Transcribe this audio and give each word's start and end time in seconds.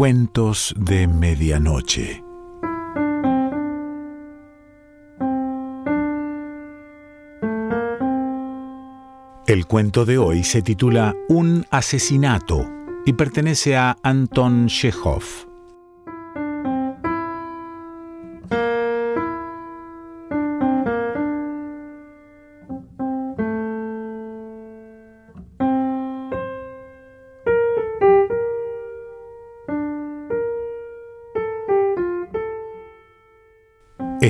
Cuentos 0.00 0.74
de 0.78 1.06
Medianoche. 1.06 2.24
El 9.46 9.66
cuento 9.66 10.06
de 10.06 10.16
hoy 10.16 10.42
se 10.42 10.62
titula 10.62 11.14
Un 11.28 11.66
asesinato 11.68 12.66
y 13.04 13.12
pertenece 13.12 13.76
a 13.76 13.98
Anton 14.02 14.68
Chekhov. 14.68 15.49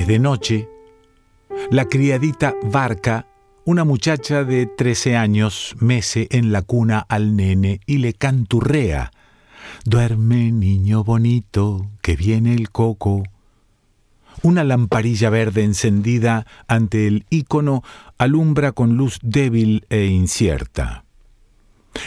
Es 0.00 0.06
de 0.06 0.18
noche. 0.18 0.66
La 1.70 1.84
criadita 1.84 2.54
Varka, 2.62 3.26
una 3.66 3.84
muchacha 3.84 4.44
de 4.44 4.64
13 4.64 5.14
años, 5.14 5.76
mece 5.78 6.26
en 6.30 6.52
la 6.52 6.62
cuna 6.62 7.04
al 7.06 7.36
nene 7.36 7.82
y 7.84 7.98
le 7.98 8.14
canturrea. 8.14 9.10
Duerme, 9.84 10.52
niño 10.52 11.04
bonito, 11.04 11.90
que 12.00 12.16
viene 12.16 12.54
el 12.54 12.70
coco. 12.70 13.24
Una 14.42 14.64
lamparilla 14.64 15.28
verde 15.28 15.64
encendida 15.64 16.46
ante 16.66 17.06
el 17.06 17.26
ícono 17.28 17.82
alumbra 18.16 18.72
con 18.72 18.96
luz 18.96 19.18
débil 19.20 19.84
e 19.90 20.06
incierta. 20.06 21.04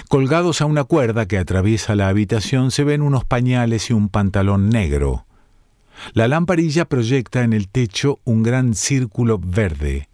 Colgados 0.10 0.62
a 0.62 0.66
una 0.66 0.84
cuerda 0.84 1.28
que 1.28 1.38
atraviesa 1.38 1.94
la 1.94 2.08
habitación 2.08 2.72
se 2.72 2.86
ven 2.86 3.04
unos 3.04 3.24
pañales 3.24 3.92
y 3.92 3.94
un 3.94 4.10
pantalón 4.10 4.70
negro. 4.70 5.28
La 6.14 6.28
lamparilla 6.28 6.86
proyecta 6.86 7.44
en 7.44 7.54
el 7.54 7.70
techo 7.70 8.20
un 8.24 8.44
gran 8.44 8.74
círculo 8.74 9.40
verde. 9.40 10.10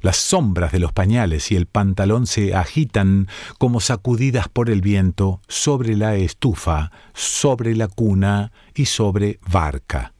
Las 0.00 0.16
sombras 0.16 0.72
de 0.72 0.78
los 0.78 0.92
pañales 0.92 1.52
y 1.52 1.56
el 1.56 1.66
pantalón 1.66 2.26
se 2.26 2.54
agitan 2.54 3.28
como 3.58 3.80
sacudidas 3.80 4.48
por 4.48 4.70
el 4.70 4.80
viento 4.80 5.42
sobre 5.46 5.94
la 5.94 6.16
estufa, 6.16 6.90
sobre 7.12 7.76
la 7.76 7.86
cuna 7.86 8.50
y 8.74 8.86
sobre 8.86 9.38
Barca. 9.50 10.14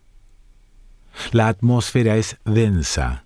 La 1.32 1.48
atmósfera 1.48 2.16
es 2.16 2.36
densa, 2.44 3.24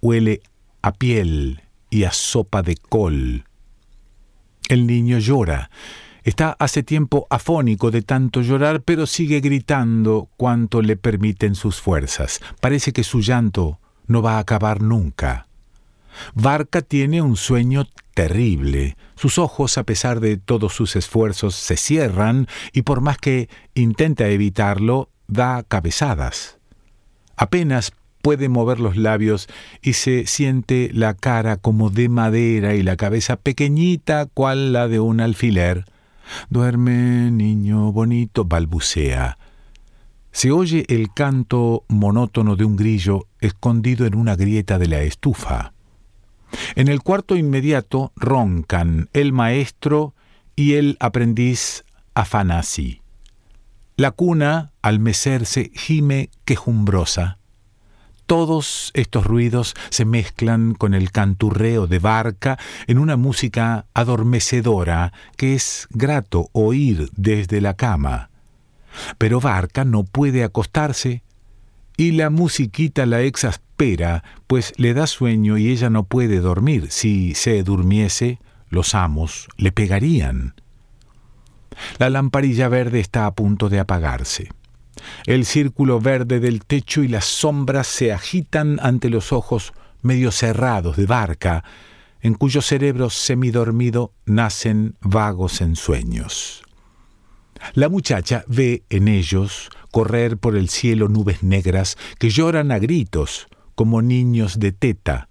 huele 0.00 0.42
a 0.82 0.92
piel 0.92 1.62
y 1.88 2.04
a 2.04 2.12
sopa 2.12 2.62
de 2.62 2.76
col. 2.76 3.44
El 4.68 4.86
niño 4.86 5.18
llora 5.18 5.70
Está 6.22 6.56
hace 6.58 6.82
tiempo 6.82 7.26
afónico 7.30 7.90
de 7.90 8.02
tanto 8.02 8.42
llorar, 8.42 8.82
pero 8.82 9.06
sigue 9.06 9.40
gritando 9.40 10.28
cuanto 10.36 10.82
le 10.82 10.96
permiten 10.96 11.54
sus 11.54 11.80
fuerzas. 11.80 12.40
Parece 12.60 12.92
que 12.92 13.04
su 13.04 13.20
llanto 13.20 13.78
no 14.06 14.22
va 14.22 14.36
a 14.36 14.40
acabar 14.40 14.82
nunca. 14.82 15.46
Varka 16.34 16.82
tiene 16.82 17.22
un 17.22 17.36
sueño 17.36 17.86
terrible. 18.14 18.96
Sus 19.14 19.38
ojos, 19.38 19.78
a 19.78 19.84
pesar 19.84 20.20
de 20.20 20.36
todos 20.36 20.74
sus 20.74 20.96
esfuerzos, 20.96 21.54
se 21.54 21.76
cierran 21.76 22.48
y 22.72 22.82
por 22.82 23.00
más 23.00 23.16
que 23.18 23.48
intenta 23.74 24.28
evitarlo, 24.28 25.08
da 25.26 25.62
cabezadas. 25.62 26.58
Apenas 27.36 27.92
puede 28.22 28.48
mover 28.48 28.80
los 28.80 28.96
labios 28.96 29.48
y 29.80 29.94
se 29.94 30.26
siente 30.26 30.90
la 30.92 31.14
cara 31.14 31.56
como 31.56 31.88
de 31.88 32.08
madera 32.08 32.74
y 32.74 32.82
la 32.82 32.96
cabeza 32.96 33.36
pequeñita 33.36 34.26
cual 34.26 34.72
la 34.72 34.88
de 34.88 35.00
un 35.00 35.20
alfiler. 35.20 35.84
Duerme, 36.48 37.30
niño 37.30 37.92
bonito, 37.92 38.44
balbucea. 38.44 39.38
Se 40.32 40.52
oye 40.52 40.84
el 40.88 41.12
canto 41.12 41.84
monótono 41.88 42.56
de 42.56 42.64
un 42.64 42.76
grillo 42.76 43.26
escondido 43.40 44.06
en 44.06 44.14
una 44.14 44.36
grieta 44.36 44.78
de 44.78 44.86
la 44.86 45.02
estufa. 45.02 45.72
En 46.74 46.88
el 46.88 47.02
cuarto 47.02 47.36
inmediato 47.36 48.12
roncan 48.16 49.08
el 49.12 49.32
maestro 49.32 50.14
y 50.56 50.74
el 50.74 50.96
aprendiz 51.00 51.84
Afanasi. 52.14 53.02
La 53.96 54.12
cuna, 54.12 54.72
al 54.82 54.98
mecerse, 54.98 55.70
gime 55.74 56.30
quejumbrosa. 56.44 57.39
Todos 58.30 58.92
estos 58.94 59.26
ruidos 59.26 59.74
se 59.88 60.04
mezclan 60.04 60.74
con 60.74 60.94
el 60.94 61.10
canturreo 61.10 61.88
de 61.88 61.98
barca 61.98 62.60
en 62.86 62.98
una 63.00 63.16
música 63.16 63.86
adormecedora 63.92 65.12
que 65.36 65.56
es 65.56 65.88
grato 65.90 66.48
oír 66.52 67.10
desde 67.16 67.60
la 67.60 67.74
cama. 67.74 68.30
Pero 69.18 69.40
Barca 69.40 69.84
no 69.84 70.04
puede 70.04 70.44
acostarse 70.44 71.24
y 71.96 72.12
la 72.12 72.30
musiquita 72.30 73.04
la 73.04 73.20
exaspera, 73.22 74.22
pues 74.46 74.74
le 74.76 74.94
da 74.94 75.08
sueño 75.08 75.58
y 75.58 75.68
ella 75.68 75.90
no 75.90 76.04
puede 76.04 76.38
dormir. 76.38 76.86
Si 76.92 77.34
se 77.34 77.64
durmiese, 77.64 78.38
los 78.68 78.94
amos 78.94 79.48
le 79.56 79.72
pegarían. 79.72 80.54
La 81.98 82.10
lamparilla 82.10 82.68
verde 82.68 83.00
está 83.00 83.26
a 83.26 83.34
punto 83.34 83.68
de 83.68 83.80
apagarse. 83.80 84.50
El 85.26 85.44
círculo 85.44 86.00
verde 86.00 86.40
del 86.40 86.64
techo 86.64 87.02
y 87.02 87.08
las 87.08 87.24
sombras 87.24 87.86
se 87.86 88.12
agitan 88.12 88.78
ante 88.82 89.10
los 89.10 89.32
ojos 89.32 89.72
medio 90.02 90.30
cerrados 90.30 90.96
de 90.96 91.06
barca, 91.06 91.64
en 92.20 92.34
cuyo 92.34 92.62
cerebro 92.62 93.10
semidormido 93.10 94.12
nacen 94.26 94.96
vagos 95.00 95.60
ensueños. 95.60 96.62
La 97.74 97.88
muchacha 97.88 98.44
ve 98.46 98.84
en 98.88 99.08
ellos 99.08 99.70
correr 99.90 100.38
por 100.38 100.56
el 100.56 100.68
cielo 100.68 101.08
nubes 101.08 101.42
negras 101.42 101.96
que 102.18 102.30
lloran 102.30 102.72
a 102.72 102.78
gritos 102.78 103.48
como 103.74 104.02
niños 104.02 104.58
de 104.58 104.72
teta, 104.72 105.28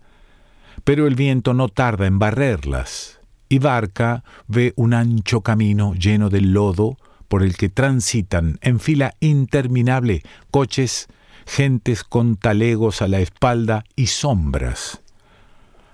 pero 0.83 1.07
el 1.07 1.15
viento 1.15 1.53
no 1.53 1.69
tarda 1.69 2.07
en 2.07 2.19
barrerlas, 2.19 3.19
y 3.49 3.59
Barca 3.59 4.23
ve 4.47 4.73
un 4.75 4.93
ancho 4.93 5.41
camino 5.41 5.93
lleno 5.95 6.29
de 6.29 6.41
lodo, 6.41 6.97
por 7.29 7.43
el 7.43 7.55
que 7.55 7.69
transitan 7.69 8.57
en 8.61 8.81
fila 8.81 9.15
interminable 9.21 10.23
coches, 10.51 11.07
gentes 11.45 12.03
con 12.03 12.35
talegos 12.35 13.01
a 13.01 13.07
la 13.07 13.19
espalda 13.19 13.85
y 13.95 14.07
sombras. 14.07 15.01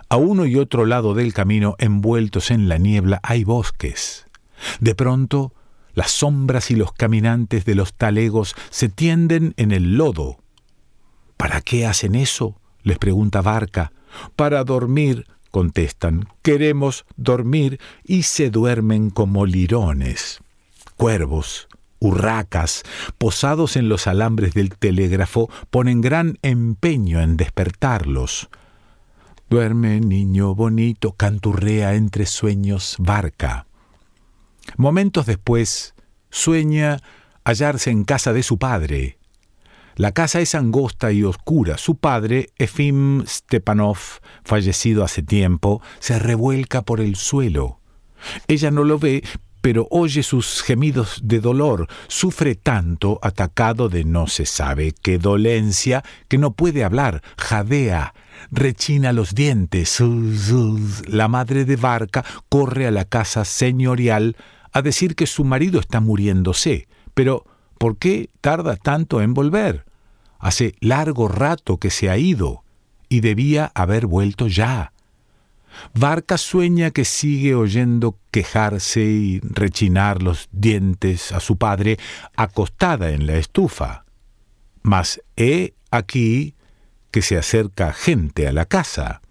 A 0.10 0.18
uno 0.18 0.46
y 0.46 0.56
otro 0.56 0.86
lado 0.86 1.14
del 1.14 1.34
camino, 1.34 1.76
envueltos 1.78 2.52
en 2.52 2.70
la 2.70 2.78
niebla, 2.78 3.20
hay 3.22 3.44
bosques. 3.44 4.26
De 4.80 4.96
pronto, 4.96 5.54
las 5.94 6.12
sombras 6.12 6.72
y 6.72 6.76
los 6.76 6.94
caminantes 6.94 7.66
de 7.66 7.76
los 7.76 7.94
talegos 7.94 8.56
se 8.70 8.88
tienden 8.88 9.54
en 9.58 9.72
el 9.72 9.98
lodo. 9.98 10.38
¿Para 11.38 11.62
qué 11.62 11.86
hacen 11.86 12.16
eso? 12.16 12.60
les 12.84 12.98
pregunta 12.98 13.42
Barca. 13.42 13.92
Para 14.38 14.64
dormir, 14.64 15.28
contestan. 15.52 16.30
Queremos 16.44 17.06
dormir 17.18 17.80
y 18.06 18.24
se 18.24 18.50
duermen 18.50 19.10
como 19.10 19.46
lirones 19.46 20.40
cuervos, 20.98 21.68
urracas, 22.00 22.84
posados 23.18 23.76
en 23.76 23.90
los 23.90 24.08
alambres 24.08 24.54
del 24.54 24.78
telégrafo, 24.78 25.50
ponen 25.70 26.02
gran 26.02 26.38
empeño 26.42 27.22
en 27.22 27.38
despertarlos. 27.38 28.50
Duerme, 29.50 30.00
niño 30.00 30.56
bonito, 30.56 31.14
canturrea 31.14 31.96
entre 31.96 32.26
sueños 32.26 32.96
barca. 33.00 33.68
Momentos 34.78 35.26
después, 35.26 35.94
sueña 36.30 37.00
hallarse 37.44 37.92
en 37.92 38.04
casa 38.04 38.34
de 38.34 38.44
su 38.44 38.58
padre. 38.58 39.20
La 39.96 40.12
casa 40.12 40.42
es 40.42 40.56
angosta 40.56 41.12
y 41.14 41.24
oscura. 41.24 41.78
Su 41.78 41.96
padre, 41.96 42.50
Efim 42.58 43.26
Stepanov, 43.26 43.98
fallecido 44.44 45.04
hace 45.06 45.24
tiempo, 45.24 45.82
se 46.00 46.20
revuelca 46.20 46.82
por 46.82 47.00
el 47.00 47.16
suelo. 47.16 47.80
Ella 48.48 48.72
no 48.72 48.84
lo 48.84 49.00
ve, 49.00 49.24
pero 49.66 49.88
oye 49.90 50.22
sus 50.22 50.62
gemidos 50.62 51.22
de 51.24 51.40
dolor, 51.40 51.88
sufre 52.08 52.54
tanto, 52.54 53.18
atacado 53.24 53.90
de 53.90 54.04
no 54.04 54.28
se 54.28 54.46
sabe 54.46 54.94
qué 55.02 55.18
dolencia, 55.18 56.04
que 56.28 56.38
no 56.38 56.52
puede 56.52 56.84
hablar, 56.84 57.24
jadea, 57.36 58.14
rechina 58.52 59.12
los 59.12 59.34
dientes. 59.34 60.04
La 61.08 61.28
madre 61.30 61.66
de 61.66 61.78
Barca 61.78 62.24
corre 62.48 62.86
a 62.86 62.92
la 62.92 63.06
casa 63.06 63.44
señorial 63.44 64.38
a 64.72 64.84
decir 64.84 65.16
que 65.16 65.26
su 65.26 65.44
marido 65.44 65.80
está 65.80 66.00
muriéndose. 66.00 66.88
Pero, 67.16 67.44
¿por 67.80 67.98
qué 67.98 68.30
tarda 68.42 68.76
tanto 68.76 69.20
en 69.24 69.34
volver? 69.34 69.86
Hace 70.38 70.76
largo 70.80 71.28
rato 71.28 71.80
que 71.80 71.90
se 71.90 72.12
ha 72.12 72.20
ido, 72.20 72.64
y 73.10 73.22
debía 73.22 73.72
haber 73.74 74.06
vuelto 74.06 74.46
ya. 74.46 74.92
Barca 75.94 76.38
sueña 76.38 76.92
que 76.92 77.06
sigue 77.06 77.56
oyendo 77.56 78.20
quejarse 78.32 79.02
y 79.02 79.40
rechinar 79.42 80.22
los 80.22 80.50
dientes 80.52 81.32
a 81.32 81.40
su 81.40 81.58
padre 81.58 81.98
acostada 82.36 83.12
en 83.12 83.28
la 83.28 83.36
estufa. 83.36 84.06
Mas 84.82 85.22
he 85.36 85.74
aquí 85.92 86.56
que 87.12 87.22
se 87.22 87.38
acerca 87.38 87.94
gente 87.94 88.48
a 88.48 88.52
la 88.52 88.66
casa. 88.66 89.22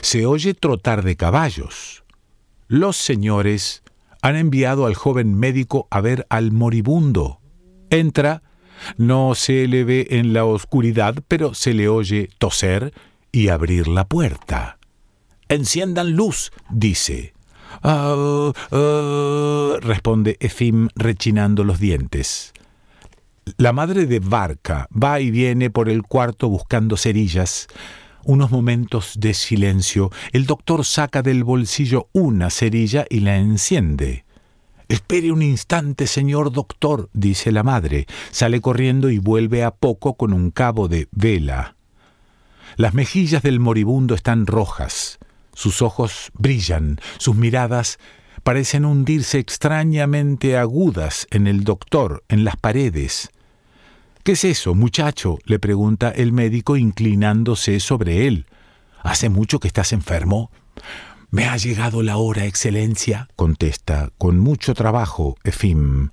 Se 0.00 0.26
oye 0.26 0.54
trotar 0.54 1.04
de 1.04 1.16
caballos. 1.16 2.04
Los 2.68 2.96
señores 2.96 3.82
Han 4.22 4.34
enviado 4.34 4.86
al 4.86 4.94
joven 4.94 5.38
médico 5.38 5.86
a 5.90 6.00
ver 6.00 6.26
al 6.30 6.50
moribundo. 6.50 7.40
Entra, 7.90 8.42
no 8.96 9.36
se 9.36 9.68
le 9.68 9.84
ve 9.84 10.08
en 10.10 10.32
la 10.32 10.44
oscuridad, 10.44 11.22
pero 11.28 11.54
se 11.54 11.74
le 11.74 11.88
oye 11.88 12.28
toser 12.38 12.92
y 13.30 13.48
abrir 13.48 13.86
la 13.86 14.08
puerta. 14.08 14.75
Enciendan 15.48 16.12
luz, 16.12 16.52
dice. 16.70 17.34
Ah", 17.82 18.52
responde 19.80 20.36
Efim 20.40 20.88
rechinando 20.94 21.64
los 21.64 21.78
dientes. 21.78 22.52
La 23.58 23.72
madre 23.72 24.06
de 24.06 24.18
Barca 24.18 24.88
va 24.90 25.20
y 25.20 25.30
viene 25.30 25.70
por 25.70 25.88
el 25.88 26.02
cuarto 26.02 26.48
buscando 26.48 26.96
cerillas. 26.96 27.68
Unos 28.24 28.50
momentos 28.50 29.14
de 29.20 29.34
silencio. 29.34 30.10
El 30.32 30.46
doctor 30.46 30.84
saca 30.84 31.22
del 31.22 31.44
bolsillo 31.44 32.08
una 32.12 32.50
cerilla 32.50 33.06
y 33.08 33.20
la 33.20 33.36
enciende. 33.36 34.24
Espere 34.88 35.30
un 35.30 35.42
instante, 35.42 36.08
señor 36.08 36.50
doctor, 36.52 37.08
dice 37.12 37.52
la 37.52 37.62
madre. 37.62 38.06
Sale 38.32 38.60
corriendo 38.60 39.10
y 39.10 39.18
vuelve 39.18 39.62
a 39.62 39.70
poco 39.70 40.16
con 40.16 40.32
un 40.32 40.50
cabo 40.50 40.88
de 40.88 41.06
vela. 41.12 41.76
Las 42.76 42.94
mejillas 42.94 43.42
del 43.42 43.60
moribundo 43.60 44.16
están 44.16 44.46
rojas. 44.46 45.20
Sus 45.56 45.80
ojos 45.80 46.30
brillan, 46.34 47.00
sus 47.16 47.34
miradas 47.34 47.98
parecen 48.42 48.84
hundirse 48.84 49.38
extrañamente 49.38 50.58
agudas 50.58 51.26
en 51.30 51.46
el 51.46 51.64
doctor, 51.64 52.22
en 52.28 52.44
las 52.44 52.56
paredes. 52.56 53.30
¿Qué 54.22 54.32
es 54.32 54.44
eso, 54.44 54.74
muchacho? 54.74 55.38
le 55.46 55.58
pregunta 55.58 56.10
el 56.10 56.32
médico 56.32 56.76
inclinándose 56.76 57.80
sobre 57.80 58.26
él. 58.26 58.44
¿Hace 59.02 59.30
mucho 59.30 59.58
que 59.58 59.68
estás 59.68 59.94
enfermo? 59.94 60.50
Me 61.30 61.46
ha 61.46 61.56
llegado 61.56 62.02
la 62.02 62.18
hora, 62.18 62.44
Excelencia, 62.44 63.26
contesta, 63.34 64.10
con 64.18 64.38
mucho 64.38 64.74
trabajo, 64.74 65.36
Efim. 65.42 66.10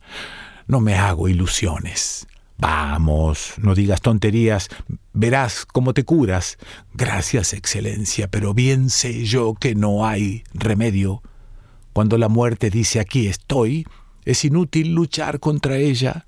No 0.68 0.80
me 0.80 0.96
hago 0.96 1.28
ilusiones. 1.28 2.28
Vamos, 2.58 3.56
no 3.58 3.76
digas 3.76 4.00
tonterías, 4.00 4.70
verás 5.14 5.66
cómo 5.66 5.94
te 5.94 6.04
curas. 6.04 6.58
Gracias, 6.94 7.54
Excelencia, 7.54 8.28
pero 8.28 8.54
bien 8.54 8.90
sé 8.90 9.24
yo 9.24 9.54
que 9.54 9.76
no 9.76 10.06
hay 10.06 10.44
remedio. 10.54 11.22
Cuando 11.94 12.18
la 12.18 12.28
muerte 12.28 12.70
dice 12.70 13.00
aquí 13.00 13.28
estoy, 13.28 13.86
es 14.26 14.44
inútil 14.46 14.94
luchar 14.94 15.40
contra 15.40 15.78
ella. 15.78 16.26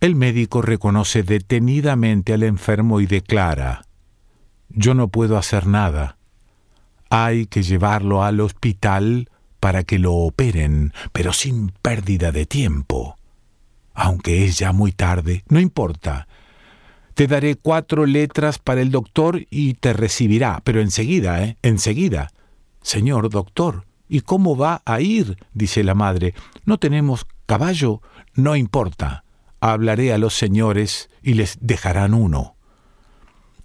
El 0.00 0.14
médico 0.14 0.62
reconoce 0.62 1.22
detenidamente 1.22 2.32
al 2.32 2.42
enfermo 2.42 3.00
y 3.00 3.06
declara, 3.06 3.84
Yo 4.68 4.94
no 4.94 5.08
puedo 5.08 5.38
hacer 5.38 5.66
nada. 5.66 6.18
Hay 7.10 7.46
que 7.46 7.62
llevarlo 7.62 8.22
al 8.22 8.40
hospital 8.40 9.30
para 9.60 9.82
que 9.82 9.98
lo 9.98 10.14
operen, 10.14 10.92
pero 11.12 11.32
sin 11.32 11.70
pérdida 11.82 12.32
de 12.32 12.46
tiempo. 12.46 13.16
Aunque 13.94 14.44
es 14.44 14.58
ya 14.58 14.72
muy 14.72 14.92
tarde, 14.92 15.42
no 15.48 15.58
importa. 15.58 16.27
Te 17.18 17.26
daré 17.26 17.56
cuatro 17.56 18.06
letras 18.06 18.60
para 18.60 18.80
el 18.80 18.92
doctor 18.92 19.44
y 19.50 19.74
te 19.74 19.92
recibirá, 19.92 20.60
pero 20.62 20.80
enseguida, 20.80 21.42
¿eh? 21.42 21.56
Enseguida. 21.62 22.30
Señor 22.80 23.28
doctor, 23.28 23.86
¿y 24.08 24.20
cómo 24.20 24.56
va 24.56 24.82
a 24.84 25.00
ir? 25.00 25.36
dice 25.52 25.82
la 25.82 25.94
madre. 25.94 26.32
¿No 26.64 26.78
tenemos 26.78 27.26
caballo? 27.44 28.02
No 28.34 28.54
importa 28.54 29.24
hablaré 29.60 30.12
a 30.12 30.18
los 30.18 30.34
señores 30.34 31.10
y 31.22 31.34
les 31.34 31.58
dejarán 31.60 32.14
uno. 32.14 32.54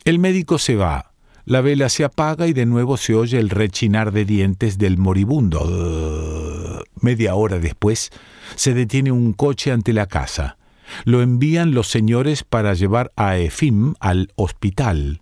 El 0.05 0.19
médico 0.19 0.57
se 0.57 0.75
va, 0.75 1.13
la 1.45 1.61
vela 1.61 1.89
se 1.89 2.03
apaga 2.03 2.47
y 2.47 2.53
de 2.53 2.65
nuevo 2.65 2.97
se 2.97 3.15
oye 3.15 3.39
el 3.39 3.49
rechinar 3.49 4.11
de 4.11 4.25
dientes 4.25 4.77
del 4.77 4.97
moribundo. 4.97 6.83
Media 6.99 7.35
hora 7.35 7.59
después 7.59 8.09
se 8.55 8.73
detiene 8.73 9.11
un 9.11 9.33
coche 9.33 9.71
ante 9.71 9.93
la 9.93 10.07
casa. 10.07 10.57
Lo 11.05 11.21
envían 11.21 11.73
los 11.73 11.87
señores 11.87 12.43
para 12.43 12.73
llevar 12.73 13.11
a 13.15 13.37
Efim 13.37 13.93
al 13.99 14.31
hospital. 14.35 15.21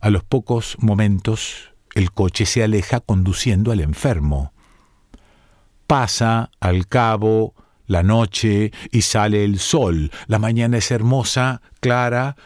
A 0.00 0.10
los 0.10 0.24
pocos 0.24 0.76
momentos 0.80 1.70
el 1.94 2.12
coche 2.12 2.46
se 2.46 2.62
aleja 2.62 3.00
conduciendo 3.00 3.72
al 3.72 3.80
enfermo. 3.80 4.52
Pasa 5.86 6.50
al 6.60 6.86
cabo 6.86 7.54
la 7.86 8.02
noche 8.02 8.70
y 8.92 9.02
sale 9.02 9.44
el 9.44 9.58
sol, 9.58 10.10
la 10.26 10.38
mañana 10.38 10.76
es 10.76 10.90
hermosa, 10.90 11.62
clara, 11.80 12.36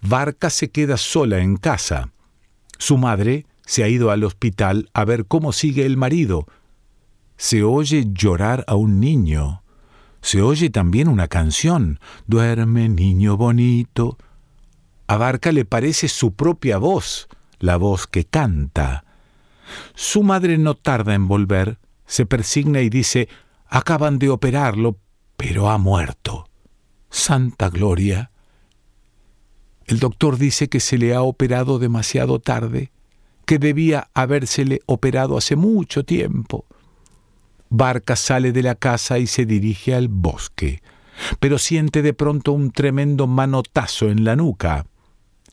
Barca 0.00 0.50
se 0.50 0.70
queda 0.70 0.96
sola 0.96 1.38
en 1.38 1.56
casa. 1.56 2.10
Su 2.78 2.98
madre 2.98 3.46
se 3.64 3.84
ha 3.84 3.88
ido 3.88 4.10
al 4.10 4.24
hospital 4.24 4.90
a 4.94 5.04
ver 5.04 5.26
cómo 5.26 5.52
sigue 5.52 5.86
el 5.86 5.96
marido. 5.96 6.46
Se 7.36 7.62
oye 7.62 8.06
llorar 8.12 8.64
a 8.66 8.74
un 8.74 9.00
niño. 9.00 9.62
Se 10.28 10.42
oye 10.42 10.68
también 10.68 11.08
una 11.08 11.26
canción. 11.26 12.00
Duerme, 12.26 12.90
niño 12.90 13.38
bonito. 13.38 14.18
A 15.06 15.16
Barca 15.16 15.52
le 15.52 15.64
parece 15.64 16.06
su 16.08 16.34
propia 16.34 16.76
voz, 16.76 17.28
la 17.60 17.78
voz 17.78 18.06
que 18.06 18.26
canta. 18.26 19.06
Su 19.94 20.22
madre 20.22 20.58
no 20.58 20.74
tarda 20.74 21.14
en 21.14 21.28
volver, 21.28 21.78
se 22.04 22.26
persigna 22.26 22.82
y 22.82 22.90
dice 22.90 23.30
Acaban 23.68 24.18
de 24.18 24.28
operarlo, 24.28 24.98
pero 25.38 25.70
ha 25.70 25.78
muerto. 25.78 26.46
Santa 27.08 27.70
Gloria. 27.70 28.30
El 29.86 29.98
doctor 29.98 30.36
dice 30.36 30.68
que 30.68 30.80
se 30.80 30.98
le 30.98 31.14
ha 31.14 31.22
operado 31.22 31.78
demasiado 31.78 32.38
tarde, 32.38 32.92
que 33.46 33.58
debía 33.58 34.10
habérsele 34.12 34.82
operado 34.84 35.38
hace 35.38 35.56
mucho 35.56 36.04
tiempo. 36.04 36.66
Barca 37.70 38.16
sale 38.16 38.52
de 38.52 38.62
la 38.62 38.74
casa 38.74 39.18
y 39.18 39.26
se 39.26 39.46
dirige 39.46 39.94
al 39.94 40.08
bosque, 40.08 40.82
pero 41.40 41.58
siente 41.58 42.02
de 42.02 42.14
pronto 42.14 42.52
un 42.52 42.70
tremendo 42.70 43.26
manotazo 43.26 44.08
en 44.08 44.24
la 44.24 44.36
nuca. 44.36 44.86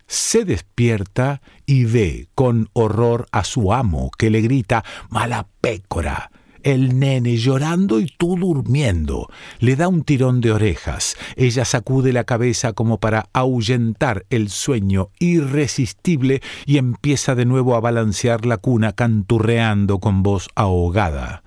Se 0.07 0.45
despierta 0.45 1.41
y 1.65 1.85
ve 1.85 2.27
con 2.35 2.69
horror 2.73 3.27
a 3.31 3.43
su 3.43 3.73
amo, 3.73 4.11
que 4.17 4.29
le 4.29 4.41
grita 4.41 4.83
Mala 5.09 5.47
pécora 5.61 6.29
el 6.65 6.97
nene 6.97 7.37
llorando 7.37 7.99
y 7.99 8.07
tú 8.17 8.35
durmiendo. 8.35 9.29
Le 9.59 9.75
da 9.75 9.87
un 9.87 10.03
tirón 10.03 10.41
de 10.41 10.51
orejas. 10.51 11.15
Ella 11.35 11.63
sacude 11.63 12.11
la 12.11 12.23
cabeza 12.23 12.73
como 12.73 12.99
para 12.99 13.29
ahuyentar 13.33 14.25
el 14.31 14.49
sueño 14.49 15.09
irresistible 15.19 16.41
y 16.65 16.77
empieza 16.77 17.35
de 17.35 17.45
nuevo 17.45 17.75
a 17.75 17.81
balancear 17.81 18.47
la 18.47 18.57
cuna 18.57 18.93
canturreando 18.93 19.99
con 19.99 20.23
voz 20.23 20.49
ahogada. 20.55 21.43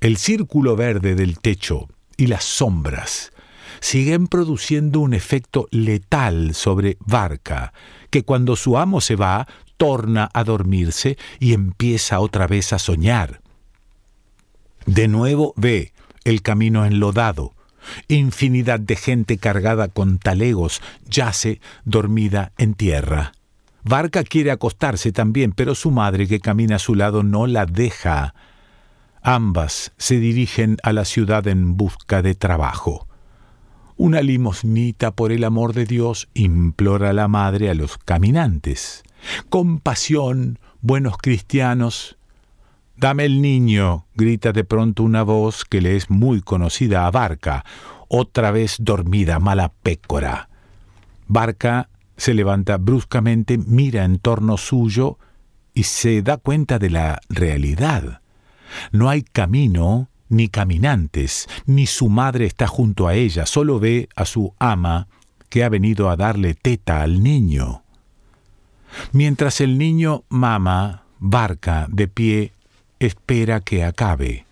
El 0.00 0.16
círculo 0.16 0.76
verde 0.76 1.16
del 1.16 1.40
techo 1.40 1.88
y 2.16 2.28
las 2.28 2.44
sombras 2.44 3.32
siguen 3.80 4.28
produciendo 4.28 5.00
un 5.00 5.12
efecto 5.12 5.66
letal 5.72 6.54
sobre 6.54 6.96
Barca, 7.00 7.72
que 8.10 8.22
cuando 8.22 8.54
su 8.54 8.78
amo 8.78 9.00
se 9.00 9.16
va, 9.16 9.48
torna 9.76 10.30
a 10.34 10.44
dormirse 10.44 11.16
y 11.40 11.52
empieza 11.52 12.20
otra 12.20 12.46
vez 12.46 12.72
a 12.72 12.78
soñar. 12.78 13.40
De 14.86 15.08
nuevo 15.08 15.52
ve 15.56 15.92
el 16.24 16.42
camino 16.42 16.84
enlodado. 16.84 17.54
Infinidad 18.06 18.78
de 18.78 18.96
gente 18.96 19.38
cargada 19.38 19.88
con 19.88 20.18
talegos 20.18 20.80
yace 21.08 21.60
dormida 21.84 22.52
en 22.56 22.74
tierra. 22.74 23.32
Barca 23.82 24.22
quiere 24.22 24.50
acostarse 24.52 25.10
también, 25.10 25.52
pero 25.52 25.74
su 25.74 25.90
madre 25.90 26.28
que 26.28 26.40
camina 26.40 26.76
a 26.76 26.80
su 26.80 26.94
lado 26.94 27.22
no 27.24 27.46
la 27.46 27.66
deja. 27.66 28.34
Ambas 29.30 29.92
se 29.98 30.18
dirigen 30.18 30.78
a 30.82 30.94
la 30.94 31.04
ciudad 31.04 31.46
en 31.48 31.76
busca 31.76 32.22
de 32.22 32.34
trabajo. 32.34 33.06
Una 33.98 34.22
limosnita 34.22 35.10
por 35.10 35.32
el 35.32 35.44
amor 35.44 35.74
de 35.74 35.84
Dios 35.84 36.30
implora 36.32 37.12
la 37.12 37.28
madre 37.28 37.68
a 37.68 37.74
los 37.74 37.98
caminantes. 37.98 39.02
Compasión, 39.50 40.58
buenos 40.80 41.18
cristianos, 41.18 42.16
Dame 42.96 43.26
el 43.26 43.42
niño, 43.42 44.06
grita 44.14 44.52
de 44.52 44.64
pronto 44.64 45.02
una 45.02 45.24
voz 45.24 45.66
que 45.66 45.82
le 45.82 45.94
es 45.94 46.08
muy 46.08 46.40
conocida 46.40 47.06
a 47.06 47.10
Barca, 47.10 47.66
otra 48.08 48.50
vez 48.50 48.76
dormida, 48.80 49.38
mala 49.38 49.74
pécora. 49.82 50.48
Barca 51.26 51.90
se 52.16 52.32
levanta 52.32 52.78
bruscamente, 52.78 53.58
mira 53.58 54.04
en 54.04 54.20
torno 54.20 54.56
suyo 54.56 55.18
y 55.74 55.82
se 55.82 56.22
da 56.22 56.38
cuenta 56.38 56.78
de 56.78 56.88
la 56.88 57.20
realidad. 57.28 58.22
No 58.92 59.08
hay 59.08 59.22
camino 59.22 60.08
ni 60.28 60.48
caminantes, 60.48 61.48
ni 61.66 61.86
su 61.86 62.08
madre 62.08 62.46
está 62.46 62.66
junto 62.66 63.08
a 63.08 63.14
ella, 63.14 63.46
solo 63.46 63.80
ve 63.80 64.08
a 64.14 64.24
su 64.24 64.54
ama 64.58 65.08
que 65.48 65.64
ha 65.64 65.68
venido 65.68 66.10
a 66.10 66.16
darle 66.16 66.54
teta 66.54 67.02
al 67.02 67.22
niño. 67.22 67.82
Mientras 69.12 69.60
el 69.60 69.78
niño 69.78 70.24
mama, 70.28 71.04
Barca, 71.18 71.86
de 71.90 72.08
pie, 72.08 72.52
espera 72.98 73.60
que 73.60 73.84
acabe. 73.84 74.44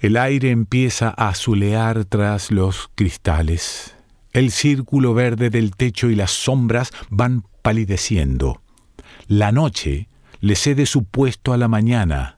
El 0.00 0.16
aire 0.16 0.50
empieza 0.50 1.08
a 1.08 1.28
azulear 1.28 2.04
tras 2.04 2.50
los 2.50 2.90
cristales. 2.94 3.94
El 4.32 4.52
círculo 4.52 5.14
verde 5.14 5.50
del 5.50 5.74
techo 5.74 6.08
y 6.08 6.14
las 6.14 6.30
sombras 6.30 6.92
van 7.10 7.44
palideciendo. 7.62 8.62
La 9.26 9.50
noche 9.50 10.08
le 10.40 10.54
cede 10.54 10.86
su 10.86 11.04
puesto 11.04 11.52
a 11.52 11.56
la 11.56 11.66
mañana. 11.66 12.37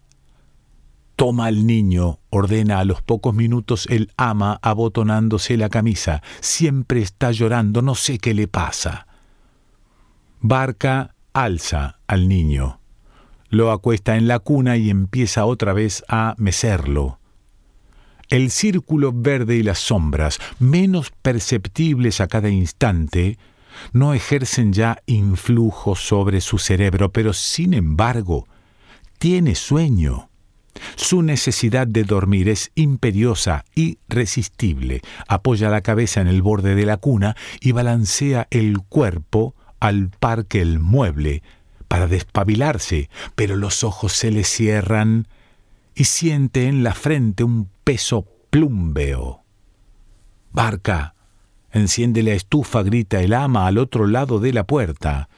Toma 1.20 1.48
al 1.48 1.66
niño, 1.66 2.18
ordena 2.30 2.78
a 2.78 2.84
los 2.86 3.02
pocos 3.02 3.34
minutos 3.34 3.86
el 3.90 4.10
ama 4.16 4.58
abotonándose 4.62 5.58
la 5.58 5.68
camisa. 5.68 6.22
Siempre 6.40 7.02
está 7.02 7.30
llorando, 7.30 7.82
no 7.82 7.94
sé 7.94 8.16
qué 8.16 8.32
le 8.32 8.48
pasa. 8.48 9.06
Barca 10.40 11.14
alza 11.34 11.98
al 12.06 12.26
niño. 12.26 12.80
Lo 13.50 13.70
acuesta 13.70 14.16
en 14.16 14.28
la 14.28 14.38
cuna 14.38 14.78
y 14.78 14.88
empieza 14.88 15.44
otra 15.44 15.74
vez 15.74 16.04
a 16.08 16.34
mecerlo. 16.38 17.18
El 18.30 18.50
círculo 18.50 19.12
verde 19.12 19.56
y 19.56 19.62
las 19.62 19.78
sombras, 19.78 20.38
menos 20.58 21.12
perceptibles 21.20 22.22
a 22.22 22.28
cada 22.28 22.48
instante, 22.48 23.36
no 23.92 24.14
ejercen 24.14 24.72
ya 24.72 25.02
influjo 25.04 25.96
sobre 25.96 26.40
su 26.40 26.56
cerebro, 26.56 27.12
pero 27.12 27.34
sin 27.34 27.74
embargo, 27.74 28.48
tiene 29.18 29.54
sueño. 29.54 30.29
Su 30.96 31.22
necesidad 31.22 31.86
de 31.86 32.04
dormir 32.04 32.48
es 32.48 32.70
imperiosa, 32.74 33.64
irresistible. 33.74 35.02
Apoya 35.28 35.70
la 35.70 35.80
cabeza 35.80 36.20
en 36.20 36.28
el 36.28 36.42
borde 36.42 36.74
de 36.74 36.86
la 36.86 36.96
cuna 36.96 37.36
y 37.60 37.72
balancea 37.72 38.46
el 38.50 38.78
cuerpo 38.80 39.54
al 39.80 40.10
par 40.10 40.46
que 40.46 40.60
el 40.60 40.78
mueble 40.78 41.42
para 41.88 42.06
despabilarse, 42.06 43.10
pero 43.34 43.56
los 43.56 43.82
ojos 43.82 44.12
se 44.12 44.30
le 44.30 44.44
cierran 44.44 45.26
y 45.94 46.04
siente 46.04 46.66
en 46.66 46.84
la 46.84 46.94
frente 46.94 47.42
un 47.42 47.68
peso 47.82 48.26
plúmbeo. 48.50 49.42
Barca, 50.52 51.14
enciende 51.72 52.22
la 52.22 52.32
estufa, 52.32 52.82
grita 52.82 53.20
el 53.20 53.34
ama 53.34 53.66
al 53.66 53.78
otro 53.78 54.06
lado 54.06 54.38
de 54.38 54.52
la 54.52 54.64
puerta. 54.64 55.28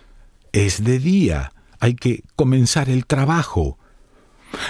Es 0.52 0.84
de 0.84 0.99
día, 0.99 1.52
hay 1.80 1.94
que 1.94 2.22
comenzar 2.37 2.90
el 2.90 3.06
trabajo. 3.06 3.78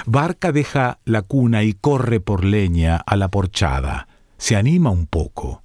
Barca 0.06 0.52
deja 0.52 0.98
la 1.04 1.22
cuna 1.22 1.62
y 1.62 1.74
corre 1.74 2.20
por 2.20 2.44
leña 2.44 2.96
a 2.96 3.16
la 3.16 3.28
porchada. 3.28 4.08
Se 4.38 4.56
anima 4.56 4.90
un 4.90 5.06
poco. 5.06 5.62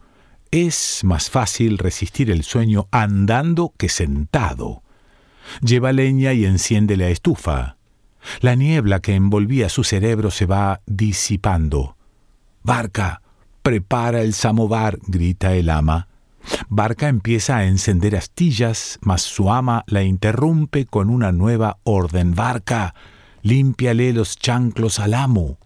Es 0.51 1.01
más 1.03 1.29
fácil 1.29 1.77
resistir 1.77 2.31
el 2.31 2.43
sueño 2.43 2.87
andando 2.91 3.73
que 3.77 3.89
sentado. 3.89 4.83
Lleva 5.61 5.91
leña 5.91 6.33
y 6.33 6.45
enciende 6.45 6.97
la 6.97 7.09
estufa. 7.09 7.77
La 8.41 8.55
niebla 8.55 8.99
que 8.99 9.15
envolvía 9.15 9.69
su 9.69 9.83
cerebro 9.83 10.31
se 10.31 10.45
va 10.45 10.81
disipando. 10.85 11.95
Barca, 12.63 13.21
prepara 13.61 14.21
el 14.21 14.33
samovar, 14.33 14.99
grita 15.07 15.53
el 15.53 15.69
ama. 15.69 16.07
Barca 16.69 17.09
empieza 17.09 17.57
a 17.57 17.65
encender 17.65 18.15
astillas, 18.15 18.99
mas 19.01 19.21
su 19.21 19.51
ama 19.51 19.83
la 19.87 20.03
interrumpe 20.03 20.85
con 20.85 21.09
una 21.09 21.31
nueva 21.31 21.79
orden. 21.83 22.35
Barca, 22.35 22.93
límpiale 23.47 24.11
los 24.11 24.37
chanclos 24.37 24.99
al 24.99 25.13
amo. 25.13 25.57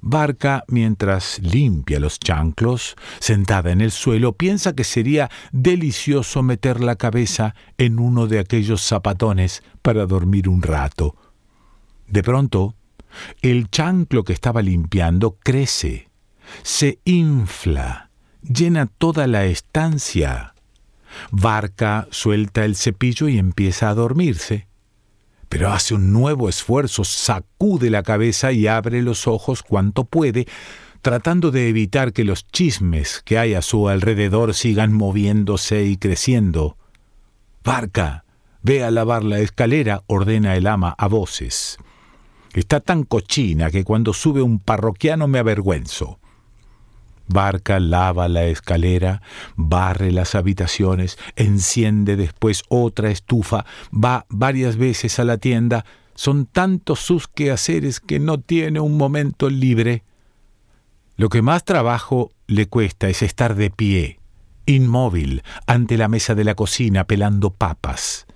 Barca, 0.00 0.62
mientras 0.68 1.40
limpia 1.40 1.98
los 1.98 2.20
chanclos, 2.20 2.94
sentada 3.18 3.72
en 3.72 3.80
el 3.80 3.90
suelo, 3.90 4.34
piensa 4.34 4.74
que 4.74 4.84
sería 4.84 5.28
delicioso 5.50 6.44
meter 6.44 6.80
la 6.80 6.94
cabeza 6.94 7.56
en 7.78 7.98
uno 7.98 8.28
de 8.28 8.38
aquellos 8.38 8.80
zapatones 8.82 9.64
para 9.82 10.06
dormir 10.06 10.48
un 10.48 10.62
rato. 10.62 11.16
De 12.06 12.22
pronto, 12.22 12.76
el 13.42 13.70
chanclo 13.70 14.22
que 14.22 14.32
estaba 14.32 14.62
limpiando 14.62 15.36
crece, 15.42 16.08
se 16.62 17.00
infla, 17.04 18.10
llena 18.40 18.86
toda 18.86 19.26
la 19.26 19.46
estancia. 19.46 20.54
Barca 21.32 22.06
suelta 22.12 22.64
el 22.64 22.76
cepillo 22.76 23.28
y 23.28 23.36
empieza 23.36 23.90
a 23.90 23.94
dormirse 23.94 24.69
pero 25.50 25.72
hace 25.72 25.94
un 25.94 26.12
nuevo 26.12 26.48
esfuerzo, 26.48 27.02
sacude 27.02 27.90
la 27.90 28.04
cabeza 28.04 28.52
y 28.52 28.68
abre 28.68 29.02
los 29.02 29.26
ojos 29.26 29.64
cuanto 29.64 30.04
puede, 30.04 30.46
tratando 31.02 31.50
de 31.50 31.68
evitar 31.68 32.12
que 32.12 32.22
los 32.22 32.46
chismes 32.46 33.20
que 33.24 33.36
hay 33.36 33.54
a 33.54 33.60
su 33.60 33.88
alrededor 33.88 34.54
sigan 34.54 34.92
moviéndose 34.92 35.84
y 35.86 35.96
creciendo. 35.96 36.76
Barca, 37.64 38.24
ve 38.62 38.84
a 38.84 38.92
lavar 38.92 39.24
la 39.24 39.40
escalera, 39.40 40.04
ordena 40.06 40.54
el 40.54 40.68
ama 40.68 40.94
a 40.96 41.08
voces. 41.08 41.78
Está 42.54 42.78
tan 42.78 43.02
cochina 43.02 43.72
que 43.72 43.82
cuando 43.82 44.12
sube 44.12 44.42
un 44.42 44.60
parroquiano 44.60 45.26
me 45.26 45.40
avergüenzo. 45.40 46.19
Barca 47.32 47.78
lava 47.78 48.28
la 48.28 48.44
escalera, 48.44 49.22
barre 49.56 50.10
las 50.10 50.34
habitaciones, 50.34 51.16
enciende 51.36 52.16
después 52.16 52.64
otra 52.68 53.10
estufa, 53.10 53.64
va 53.92 54.26
varias 54.28 54.76
veces 54.76 55.18
a 55.18 55.24
la 55.24 55.38
tienda. 55.38 55.84
Son 56.14 56.46
tantos 56.46 56.98
sus 56.98 57.28
quehaceres 57.28 58.00
que 58.00 58.18
no 58.18 58.40
tiene 58.40 58.80
un 58.80 58.96
momento 58.96 59.48
libre. 59.48 60.02
Lo 61.16 61.28
que 61.28 61.40
más 61.40 61.64
trabajo 61.64 62.32
le 62.46 62.66
cuesta 62.66 63.08
es 63.08 63.22
estar 63.22 63.54
de 63.54 63.70
pie, 63.70 64.18
inmóvil, 64.66 65.42
ante 65.66 65.96
la 65.96 66.08
mesa 66.08 66.34
de 66.34 66.44
la 66.44 66.54
cocina 66.56 67.04
pelando 67.04 67.50
papas. 67.50 68.26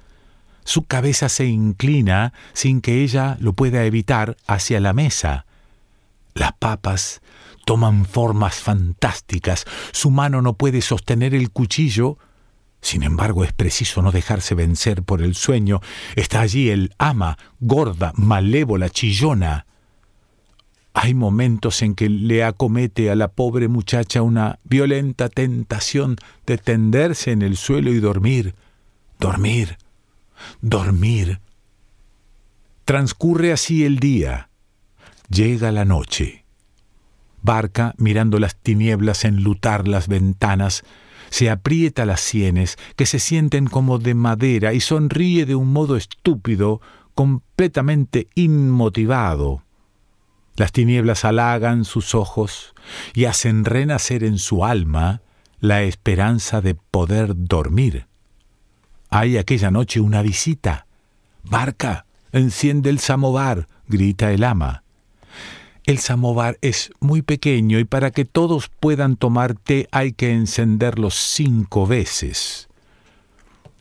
Su 0.65 0.85
cabeza 0.85 1.29
se 1.29 1.47
inclina, 1.47 2.33
sin 2.53 2.81
que 2.81 3.03
ella 3.03 3.37
lo 3.41 3.55
pueda 3.55 3.85
evitar, 3.85 4.37
hacia 4.47 4.81
la 4.81 4.93
mesa. 4.93 5.47
Las 6.35 6.53
papas 6.53 7.21
toman 7.64 8.04
formas 8.04 8.56
fantásticas, 8.56 9.64
su 9.92 10.11
mano 10.11 10.42
no 10.42 10.54
puede 10.54 10.80
sostener 10.80 11.35
el 11.35 11.50
cuchillo, 11.50 12.18
sin 12.80 13.02
embargo 13.02 13.44
es 13.44 13.52
preciso 13.52 14.02
no 14.02 14.12
dejarse 14.12 14.54
vencer 14.54 15.02
por 15.02 15.23
el 15.23 15.35
sueño, 15.35 15.80
está 16.16 16.40
allí 16.40 16.71
el 16.71 16.94
ama, 16.99 17.38
gorda, 17.61 18.12
malévola, 18.16 18.90
chillona. 18.90 19.66
Hay 20.92 21.14
momentos 21.14 21.83
en 21.83 21.94
que 21.94 22.09
le 22.09 22.44
acomete 22.44 23.11
a 23.11 23.16
la 23.16 23.28
pobre 23.28 23.68
muchacha 23.68 24.23
una 24.23 24.61
violenta 24.62 25.28
tentación 25.28 26.16
de 26.47 26.59
tenderse 26.59 27.33
en 27.33 27.42
el 27.42 27.56
suelo 27.56 27.90
y 27.90 27.99
dormir, 27.99 28.54
dormir, 29.18 29.76
dormir. 30.61 31.40
Transcurre 32.85 33.50
así 33.50 33.85
el 33.85 33.99
día. 33.99 34.50
Llega 35.28 35.73
la 35.73 35.85
noche. 35.85 36.44
Barca, 37.45 37.95
mirando 37.99 38.39
las 38.39 38.57
tinieblas 38.57 39.27
enlutar 39.27 39.87
las 39.87 40.09
ventanas, 40.09 40.83
se 41.29 41.51
aprieta 41.51 42.07
las 42.07 42.23
sienes, 42.23 42.79
que 42.97 43.05
se 43.05 43.19
sienten 43.19 43.67
como 43.67 43.99
de 43.99 44.15
madera, 44.15 44.73
y 44.73 44.81
sonríe 44.81 45.45
de 45.45 45.55
un 45.55 45.71
modo 45.71 45.99
estúpido, 45.99 46.81
completamente 47.15 48.29
inmotivado. 48.35 49.63
Las 50.57 50.73
tinieblas 50.73 51.27
halagan 51.27 51.85
sus 51.85 52.15
ojos 52.15 52.73
y 53.13 53.27
hacen 53.27 53.67
renacer 53.67 54.25
en 54.25 54.39
su 54.39 54.65
alma 54.65 55.21
la 55.61 55.83
esperanza 55.83 56.63
de 56.63 56.75
poder 56.75 57.35
dormir. 57.37 58.07
Hay 59.11 59.37
aquella 59.37 59.71
noche 59.71 60.01
una 60.01 60.23
visita. 60.23 60.87
Barca, 61.43 62.07
enciende 62.33 62.89
el 62.89 63.01
samovar, 63.01 63.69
grita 63.87 64.33
el 64.33 64.45
ama. 64.45 64.84
El 65.87 65.99
samovar 65.99 66.57
es 66.62 66.91
muy 67.00 67.21
pequeño 67.21 67.79
y 67.79 67.85
para 67.85 68.11
que 68.11 68.25
todos 68.25 68.71
puedan 68.71 69.17
tomar 69.17 69.55
té 69.55 69.87
hay 69.93 70.12
que 70.12 70.33
encenderlo 70.33 71.11
cinco 71.11 71.87
veces. 71.87 72.69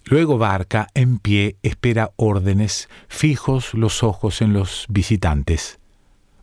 Luego 0.03 0.37
Barca, 0.37 0.89
en 0.95 1.17
pie, 1.17 1.55
espera 1.63 2.11
órdenes, 2.17 2.89
fijos 3.07 3.73
los 3.73 4.03
ojos 4.03 4.41
en 4.41 4.51
los 4.51 4.85
visitantes. 4.89 5.79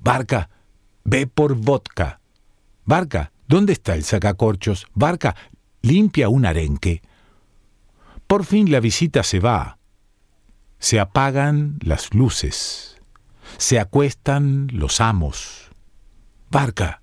Barca, 0.01 0.49
ve 1.05 1.27
por 1.27 1.55
vodka. 1.57 2.21
Barca, 2.87 3.33
¿dónde 3.47 3.75
está 3.75 3.95
el 3.95 4.05
sacacorchos? 4.05 4.87
Barca, 4.95 5.37
limpia 5.83 6.31
un 6.31 6.47
arenque. 6.47 7.03
Por 8.27 8.47
fin 8.47 8.71
la 8.71 8.81
visita 8.81 9.23
se 9.23 9.41
va. 9.41 9.77
Se 10.79 10.99
apagan 10.99 11.79
las 11.83 12.15
luces 12.15 13.00
se 13.59 13.79
acuestan 13.79 14.69
los 14.73 15.01
amos. 15.01 15.71
Barca, 16.51 17.03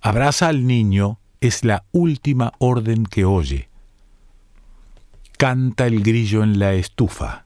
abraza 0.00 0.48
al 0.48 0.66
niño, 0.66 1.18
es 1.40 1.64
la 1.64 1.84
última 1.92 2.52
orden 2.58 3.04
que 3.04 3.24
oye. 3.24 3.68
Canta 5.36 5.86
el 5.86 6.02
grillo 6.02 6.42
en 6.42 6.58
la 6.58 6.74
estufa. 6.74 7.44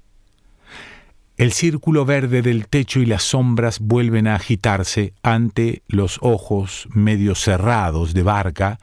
El 1.37 1.53
círculo 1.53 2.05
verde 2.05 2.43
del 2.43 2.69
techo 2.69 3.01
y 3.01 3.07
las 3.07 3.25
sombras 3.25 3.81
vuelven 3.81 4.29
a 4.29 4.37
agitarse 4.37 5.15
ante 5.23 5.83
los 5.89 6.19
ojos 6.23 6.89
medio 6.93 7.35
cerrados 7.35 8.15
de 8.15 8.23
Barca 8.23 8.79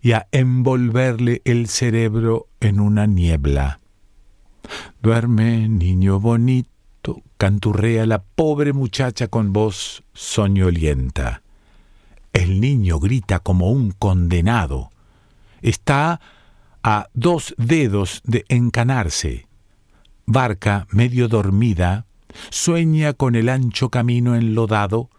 y 0.00 0.12
a 0.12 0.28
envolverle 0.30 1.42
el 1.44 1.66
cerebro 1.66 2.46
en 2.60 2.78
una 2.78 3.06
niebla. 3.06 3.80
Duerme, 5.02 5.68
niño 5.68 6.20
bonito 6.20 6.67
canturrea 7.36 8.06
la 8.06 8.22
pobre 8.22 8.72
muchacha 8.72 9.28
con 9.28 9.52
voz 9.52 10.02
soñolienta. 10.12 11.42
El 12.32 12.60
niño 12.60 12.98
grita 12.98 13.40
como 13.40 13.70
un 13.70 13.92
condenado. 13.92 14.90
Está 15.62 16.20
a 16.82 17.08
dos 17.14 17.54
dedos 17.58 18.20
de 18.24 18.44
encanarse. 18.48 19.46
Barca, 20.26 20.86
medio 20.90 21.28
dormida, 21.28 22.06
sueña 22.50 23.12
con 23.14 23.34
el 23.34 23.48
ancho 23.48 23.88
camino 23.88 24.36
enlodado, 24.36 25.10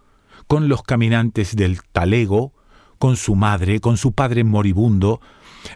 con 0.48 0.68
los 0.68 0.84
caminantes 0.84 1.56
del 1.56 1.82
talego, 1.84 2.54
con 2.98 3.18
su 3.18 3.36
madre, 3.36 3.80
con 3.80 3.98
su 3.98 4.12
padre 4.12 4.44
moribundo, 4.44 5.22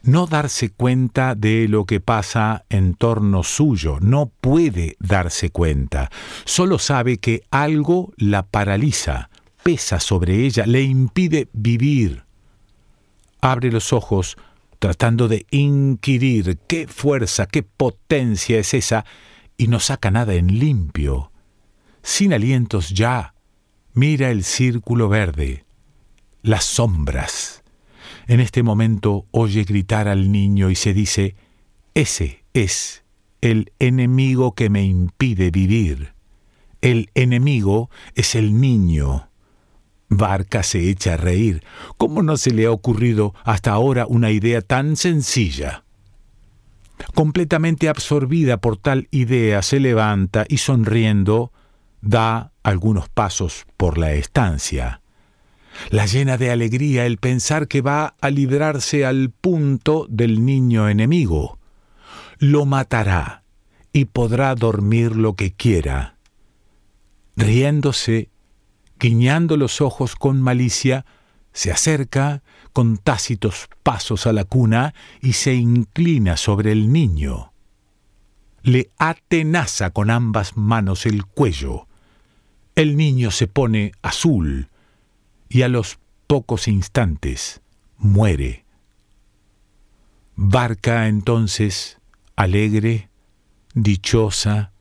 no 0.04 0.28
darse 0.28 0.70
cuenta 0.70 1.36
de 1.36 1.68
lo 1.68 1.86
que 1.86 2.00
pasa 2.00 2.66
en 2.70 2.94
torno 2.94 3.44
suyo, 3.44 4.00
no 4.02 4.32
puede 4.42 4.96
darse 5.00 5.50
cuenta, 5.50 6.10
solo 6.46 6.80
sabe 6.80 7.18
que 7.18 7.44
algo 7.52 8.14
la 8.18 8.44
paraliza, 8.44 9.30
pesa 9.64 10.00
sobre 10.00 10.46
ella, 10.46 10.66
le 10.66 10.82
impide 10.82 11.48
vivir. 11.54 12.24
Abre 13.42 13.72
los 13.72 13.94
ojos 13.94 14.38
tratando 14.80 15.30
de 15.30 15.46
inquirir 15.50 16.58
qué 16.68 16.88
fuerza, 16.88 17.46
qué 17.46 17.64
potencia 17.64 18.60
es 18.60 18.74
esa, 18.74 19.06
y 19.56 19.68
no 19.68 19.80
saca 19.80 20.12
nada 20.12 20.34
en 20.34 20.60
limpio. 20.60 21.32
Sin 22.02 22.34
alientos 22.34 22.90
ya, 22.90 23.34
mira 23.94 24.30
el 24.30 24.44
círculo 24.44 25.08
verde, 25.08 25.64
las 26.42 26.66
sombras. 26.66 27.63
En 28.28 28.40
este 28.40 28.64
momento 28.64 29.26
oye 29.32 29.64
gritar 29.64 30.08
al 30.08 30.32
niño 30.32 30.70
y 30.70 30.76
se 30.76 30.94
dice, 30.94 31.36
ese 31.94 32.44
es 32.54 33.04
el 33.42 33.74
enemigo 33.80 34.56
que 34.56 34.70
me 34.70 34.84
impide 34.84 35.52
vivir. 35.52 36.14
El 36.82 37.10
enemigo 37.14 37.90
es 38.16 38.36
el 38.36 38.60
niño. 38.60 39.30
Barca 40.10 40.64
se 40.64 40.90
echa 40.90 41.16
a 41.16 41.18
reír. 41.18 41.64
¿Cómo 41.98 42.24
no 42.24 42.38
se 42.38 42.52
le 42.52 42.66
ha 42.66 42.72
ocurrido 42.72 43.34
hasta 43.44 43.72
ahora 43.72 44.06
una 44.08 44.32
idea 44.32 44.62
tan 44.62 44.96
sencilla? 44.96 45.84
Completamente 47.14 47.90
absorbida 47.90 48.58
por 48.58 48.78
tal 48.78 49.08
idea, 49.12 49.62
se 49.62 49.80
levanta 49.80 50.46
y 50.48 50.58
sonriendo 50.58 51.52
da 52.02 52.52
algunos 52.64 53.10
pasos 53.10 53.66
por 53.78 53.98
la 53.98 54.14
estancia. 54.14 55.03
La 55.90 56.06
llena 56.06 56.38
de 56.38 56.52
alegría 56.52 57.06
el 57.06 57.18
pensar 57.18 57.68
que 57.68 57.82
va 57.82 58.16
a 58.22 58.30
librarse 58.30 59.06
al 59.06 59.30
punto 59.32 60.06
del 60.10 60.46
niño 60.46 60.90
enemigo. 60.90 61.60
Lo 62.40 62.66
matará 62.66 63.44
y 63.92 64.06
podrá 64.06 64.56
dormir 64.56 65.16
lo 65.16 65.36
que 65.36 65.54
quiera. 65.54 66.18
Riéndose, 67.36 68.30
guiñando 69.00 69.58
los 69.58 69.82
ojos 69.82 70.16
con 70.16 70.42
malicia, 70.42 71.06
se 71.54 71.72
acerca 71.72 72.44
con 72.74 72.98
tácitos 72.98 73.70
pasos 73.84 74.26
a 74.26 74.34
la 74.34 74.44
cuna 74.44 74.94
y 75.22 75.34
se 75.34 75.54
inclina 75.54 76.36
sobre 76.38 76.72
el 76.72 76.92
niño. 76.92 77.54
Le 78.64 78.92
atenaza 78.98 79.92
con 79.92 80.10
ambas 80.10 80.58
manos 80.58 81.06
el 81.06 81.26
cuello. 81.26 81.88
El 82.76 82.98
niño 82.98 83.30
se 83.30 83.48
pone 83.48 83.92
azul, 84.02 84.70
y 85.54 85.62
a 85.62 85.68
los 85.68 86.00
pocos 86.26 86.68
instantes 86.68 87.62
muere. 88.00 88.66
Barca 90.36 91.08
entonces, 91.08 92.00
alegre, 92.36 93.12
dichosa, 93.76 94.72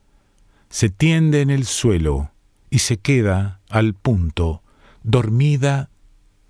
se 0.69 0.89
tiende 0.89 1.41
en 1.41 1.51
el 1.51 1.65
suelo 1.65 2.31
y 2.71 2.79
se 2.79 2.97
queda 2.97 3.61
al 3.69 3.93
punto, 3.93 4.63
dormida 5.03 5.91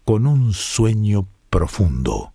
con 0.06 0.26
un 0.26 0.54
sueño 0.54 1.28
profundo. 1.50 2.34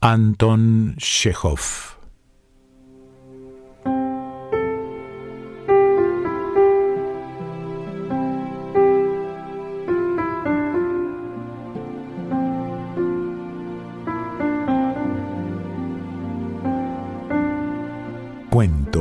Anton 0.00 0.96
Chekhov 0.98 1.60